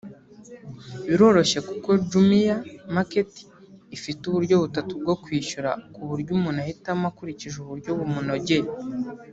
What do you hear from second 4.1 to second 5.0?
uburyo butatu